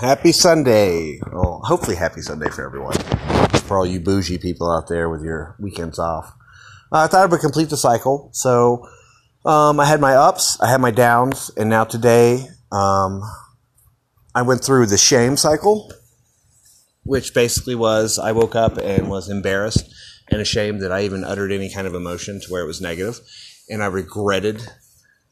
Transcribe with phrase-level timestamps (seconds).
[0.00, 1.18] Happy Sunday.
[1.32, 2.96] Well, hopefully, happy Sunday for everyone.
[3.64, 6.34] For all you bougie people out there with your weekends off.
[6.92, 8.28] Uh, I thought I would complete the cycle.
[8.32, 8.86] So,
[9.44, 13.22] um, I had my ups, I had my downs, and now today, um,
[14.34, 15.92] I went through the shame cycle,
[17.04, 19.92] which basically was I woke up and was embarrassed
[20.30, 23.20] and ashamed that I even uttered any kind of emotion to where it was negative,
[23.70, 24.68] and I regretted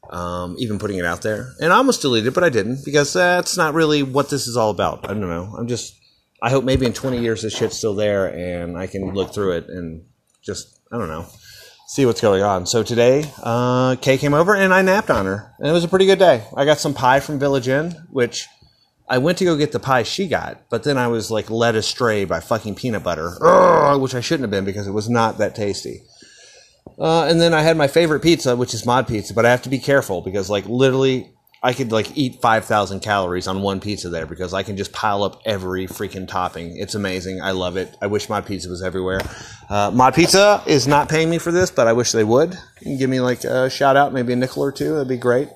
[0.09, 1.53] um, even putting it out there.
[1.59, 4.57] And I almost deleted it, but I didn't because that's not really what this is
[4.57, 5.09] all about.
[5.09, 5.53] I don't know.
[5.57, 5.99] I'm just.
[6.41, 9.53] I hope maybe in 20 years this shit's still there and I can look through
[9.53, 10.03] it and
[10.43, 11.25] just I don't know
[11.87, 12.65] see what's going on.
[12.65, 15.87] So today, uh, Kay came over and I napped on her, and it was a
[15.87, 16.43] pretty good day.
[16.55, 18.47] I got some pie from Village Inn, which
[19.07, 21.75] I went to go get the pie she got, but then I was like led
[21.75, 23.31] astray by fucking peanut butter,
[23.99, 26.01] which I shouldn't have been because it was not that tasty.
[26.97, 29.63] Uh, and then I had my favorite pizza, which is mod pizza, but I have
[29.63, 31.35] to be careful because like literally
[31.65, 35.23] I could like eat 5,000 calories on one pizza there because I can just pile
[35.23, 36.77] up every freaking topping.
[36.77, 37.41] It's amazing.
[37.41, 37.95] I love it.
[37.99, 39.19] I wish Mod Pizza was everywhere.
[39.67, 42.55] Uh, Mod Pizza is not paying me for this, but I wish they would.
[42.83, 44.93] Give me like a shout out, maybe a nickel or two.
[44.93, 45.49] That'd be great.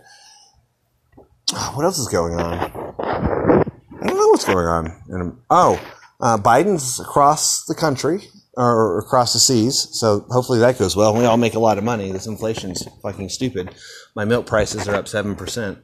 [1.73, 2.57] What else is going on?
[2.99, 5.41] I don't know what's going on.
[5.51, 5.79] Oh,
[6.19, 11.15] uh, Biden's across the country or across the seas, so hopefully that goes well.
[11.15, 12.11] We all make a lot of money.
[12.11, 13.73] This inflation's fucking stupid.
[14.15, 15.79] My milk prices are up seven percent.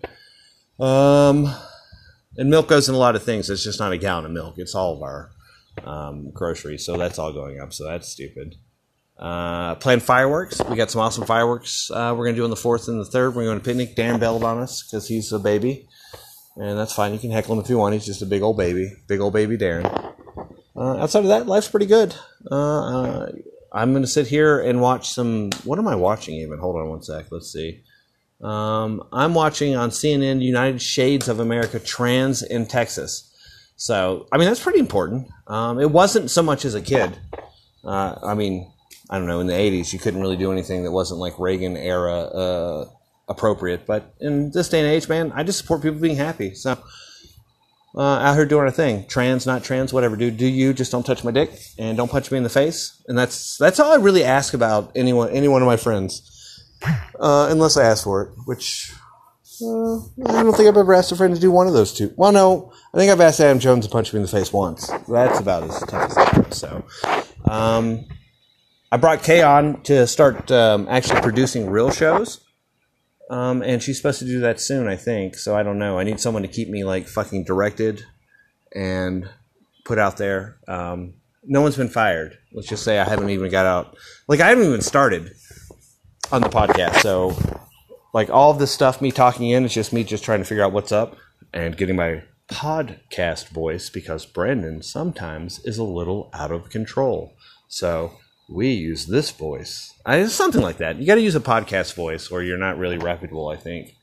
[0.78, 1.56] Um,
[2.36, 3.50] and milk goes in a lot of things.
[3.50, 4.56] It's just not a gallon of milk.
[4.58, 5.32] It's all of our
[5.86, 6.86] um, groceries.
[6.86, 7.72] So that's all going up.
[7.72, 8.56] So that's stupid.
[9.18, 10.62] Uh, planned fireworks.
[10.66, 11.90] We got some awesome fireworks.
[11.90, 13.36] Uh, we're gonna do on the fourth and the third.
[13.36, 13.96] We're going to picnic.
[13.96, 15.88] Dan bailed on us because he's a baby,
[16.58, 17.14] and that's fine.
[17.14, 17.94] You can heckle him if you want.
[17.94, 20.15] He's just a big old baby, big old baby Darren.
[20.76, 22.16] Uh, outside of that, life's pretty good.
[22.50, 23.28] Uh,
[23.72, 25.52] I'm gonna sit here and watch some.
[25.64, 26.36] What am I watching?
[26.36, 27.26] Even hold on one sec.
[27.32, 27.84] Let's see.
[28.42, 33.32] Um, I'm watching on CNN United Shades of America Trans in Texas.
[33.78, 35.28] So, I mean, that's pretty important.
[35.48, 37.18] Um, it wasn't so much as a kid.
[37.84, 38.72] Uh, I mean,
[39.10, 41.76] I don't know, in the 80s, you couldn't really do anything that wasn't like Reagan
[41.76, 42.90] era uh,
[43.28, 43.86] appropriate.
[43.86, 46.56] But in this day and age, man, I just support people being happy.
[46.56, 46.78] So,
[47.96, 49.06] uh, out here doing our thing.
[49.08, 50.16] Trans, not trans, whatever.
[50.16, 53.02] Do do you just don't touch my dick and don't punch me in the face.
[53.08, 56.32] And that's that's all I really ask about anyone any one of my friends
[57.20, 58.92] uh, unless I ask for it, which
[59.62, 59.96] uh,
[60.26, 62.14] I don't think I've ever asked a friend to do one of those two.
[62.18, 64.92] Well, no, I think I've asked Adam Jones to punch me in the face once.
[65.08, 66.58] That's about as tough as it goes.
[66.58, 66.86] So,
[67.46, 68.06] um,
[68.92, 72.45] I brought Kay on to start um, actually producing real shows.
[73.30, 75.36] Um, and she's supposed to do that soon, I think.
[75.36, 75.98] So I don't know.
[75.98, 78.04] I need someone to keep me like fucking directed
[78.74, 79.28] and
[79.84, 80.58] put out there.
[80.68, 82.38] Um, no one's been fired.
[82.54, 83.98] Let's just say I haven't even got out.
[84.28, 85.32] Like I haven't even started
[86.32, 87.02] on the podcast.
[87.02, 87.36] So,
[88.14, 90.72] like all this stuff, me talking in, it's just me just trying to figure out
[90.72, 91.18] what's up
[91.54, 97.34] and getting my podcast voice because Brandon sometimes is a little out of control.
[97.68, 98.14] So
[98.48, 99.94] we use this voice.
[100.06, 100.98] I, something like that.
[100.98, 103.50] You got to use a podcast voice, or you're not really reputable.
[103.50, 103.96] I think.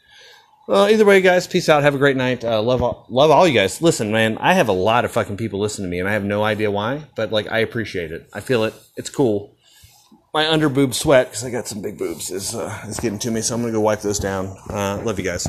[0.68, 1.82] Well, either way, guys, peace out.
[1.82, 2.44] Have a great night.
[2.44, 3.82] Uh, love, all, love all you guys.
[3.82, 6.24] Listen, man, I have a lot of fucking people listening to me, and I have
[6.24, 8.28] no idea why, but like I appreciate it.
[8.32, 8.74] I feel it.
[8.96, 9.56] It's cool
[10.32, 13.30] my under boob sweat because I got some big boobs is uh, is getting to
[13.30, 14.56] me, so I'm gonna go wipe those down.
[14.68, 15.48] Uh, love you guys.